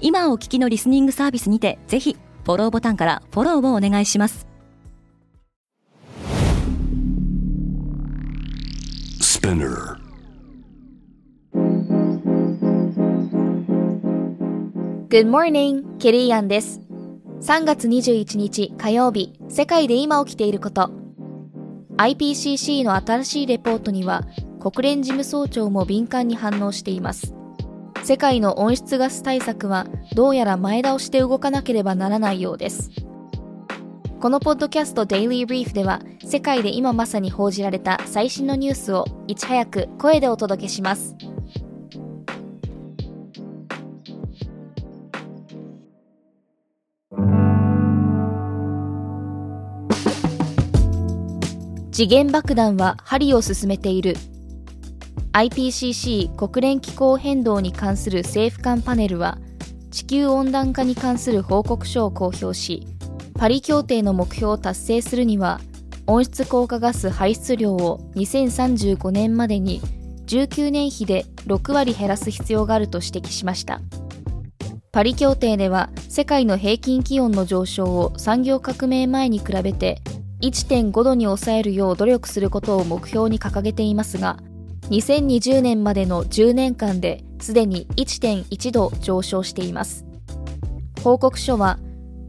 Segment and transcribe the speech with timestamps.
[0.00, 4.46] 今お聞きのリスニングサービスにてぜひフォローボタンからフォローをお願いします
[9.40, 9.96] Spinner.
[15.08, 16.80] Good morning, ケリーアンです。
[17.40, 20.90] 3月21日火曜日、世界で今起きていること。
[21.96, 24.24] IPCC の新しいレポートには、
[24.60, 27.34] 国連事務総長も敏感に反応しています。
[28.02, 32.90] 世界の温室ガス対策は、どうやら前倒して動かなければならないようです。
[34.20, 41.14] このポッドキャスト Daily Brief では、世界で今まさに報じられた最新のニュースをいち早く声でお届けします。
[51.92, 54.16] 次元爆弾は針を進めている
[55.32, 59.38] IPCC 国連気候変動に関する政府間パネルは
[59.90, 62.86] 地球温暖化に関する報告書を公表し
[63.38, 65.60] パリ協定の目標を達成するには
[66.06, 69.80] 温室効果ガス排出量を2035年までに
[70.26, 73.80] 19年比で6割減らす必要があると指摘しました。
[74.92, 80.02] パリ協定では世界の平均気温の上昇を産業革命前に比べて
[80.42, 84.38] 1.5度に抑えるよう努力することを目標に掲げていますが
[84.90, 90.04] 2020年までの10年間ですでに1.1度上昇しています。
[91.04, 91.78] 報告書は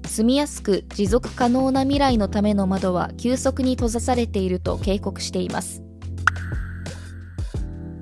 [0.05, 5.81] 住みやすく持続可能な未来のための窓は急速に閉ざされていると警告しています。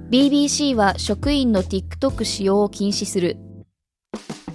[0.10, 3.38] BBC は職員の TikTok 使用を禁止する。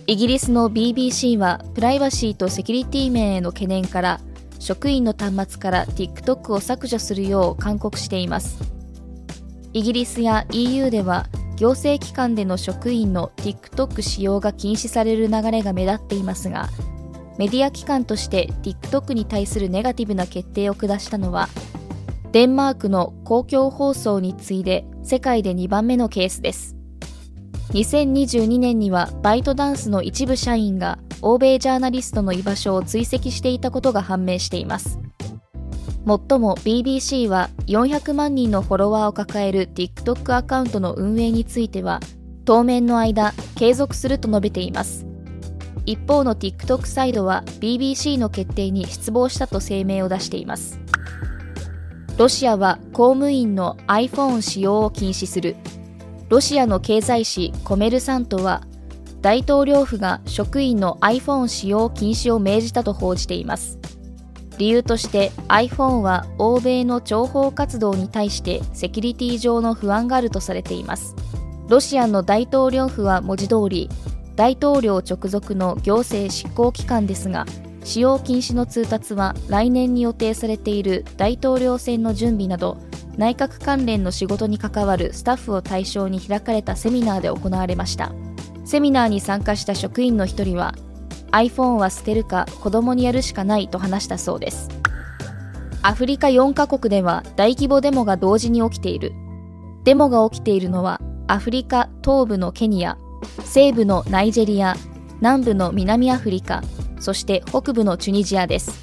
[0.07, 4.21] イギリスの BBC はプライバシーとセキュリティ面への懸念から
[4.59, 8.74] 職員の端末から TikTok を削除するよう勧告しています。
[9.75, 11.27] イギリスや EU では
[11.57, 16.69] 行政機関での職員の TikTok 使用が禁止される流れが目立っていますが
[17.39, 21.49] メディア機関として TikTok に対するネガティブな決定を下したのは
[22.31, 26.75] デンマークの公共放送に次いで世界で2番目のケースです。
[27.75, 34.99] 2022年にはバイトダンスの一部社員が欧米ジャーナリストの居場所を追跡していたことが判明しています。
[36.05, 42.01] もっとも BBC は400万人のフォロワーを抱える TikTok アカウントの運営については
[42.45, 45.07] 当面の間継続すると述べています。
[45.87, 50.79] 一方の TikTok サイドは BBC の決定に失望したと声明を出しています。
[52.19, 55.57] ロシアは公務員の iPhone 使用を禁止する。
[56.29, 58.63] ロシアの経済誌コメルサントは
[59.23, 63.79] 大統領府が職員の iPhone 使用禁止を命じたと報じています。
[64.59, 71.15] 理由として iPhone は欧米の諜報活動に対してセキュリティ上の不安があるとされています。
[71.69, 73.89] ロシアの大統領府は文字通り
[74.37, 77.47] 大統領直属の行政執行機関ですが
[77.85, 82.79] 使用禁止の通達は来年に予定されている大統領選の準備など
[83.17, 88.13] 内閣関連の仕事に関わるスタッフを対象に開かれたセミナーで行われました。
[88.65, 90.75] セミナーに参加した職員の一人は
[91.35, 94.69] iPhone は捨てるか子供にやるしかないと話したそうです。
[95.83, 99.13] アフリカ4カ国では大規模デモが同時に起きている。
[99.83, 102.97] デモが起きているのはアフリカ東部のケニア
[103.45, 104.77] 西部のナイジェリア
[105.17, 106.63] 南部の南アフリカ
[107.01, 108.81] そして北部のチュニジアです。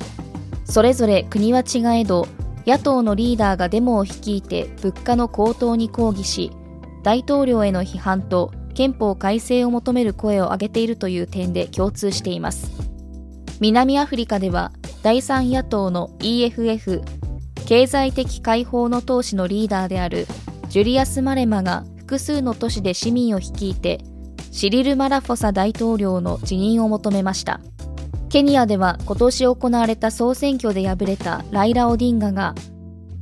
[0.66, 2.28] それぞれ国は違えど
[2.68, 6.52] 野党のリーダーがデモを率いて物価の高騰に抗議し
[7.02, 12.72] 大統領への批判と憲法改正を求める声を上げているという点で共通しています。
[13.60, 14.72] 南アフリカでは
[15.04, 17.04] 第三野党の EFF
[17.66, 20.28] 経済的解放の党首のリーダーである
[20.70, 24.00] ジュリアス・マレマが複数の都市で市民を率いて
[24.52, 27.62] シリル・マラフォサ大統領の辞任を求めました。
[28.30, 32.56] ケニアでは今年行われた総選挙で敗れたライラ・オディンガが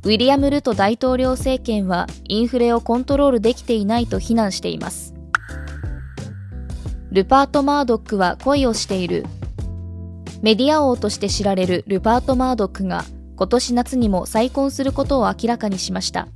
[0.02, 5.14] ウィリアム・ルト大統領政権はインフレをコントロールできていないと非難しています。
[7.12, 9.24] ルパート・マードックは恋をしている
[10.42, 13.04] メディア王として知られるルパート・マードックが
[13.36, 16.28] 今年夏にも再婚することを明らかにしました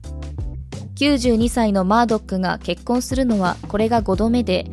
[0.97, 4.67] 92歳のマードックが結婚するのはこれが5度目で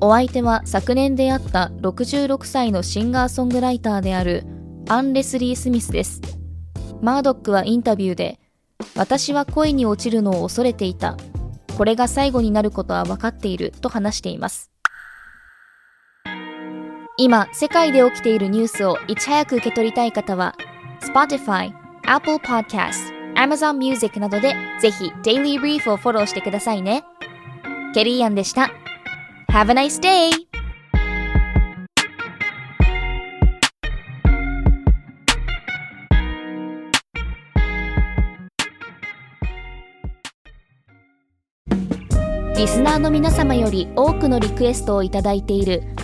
[0.00, 4.44] お相手は昨年出会った66歳のシンガーソングライターである
[4.86, 6.20] アン・レスリー・スミスです。
[7.00, 8.38] マードックはインタビューで、
[8.96, 11.16] 私は恋に落ちるのを恐れていた。
[11.78, 14.73] これが最後になることは分かっていると話しています。
[17.16, 20.56] 今、世界で起きているニュースをいち早く受け取りたい方は、
[21.00, 21.72] Spotify、
[22.02, 27.04] Apple Podcast、Amazon Music などでぜひ Daily Brief をフォローしてくださいね。
[27.94, 28.72] ケリーアンでした。
[29.48, 30.30] Have a nice day!
[42.56, 45.93] リスナーの皆様より多くのリクエストをいただいている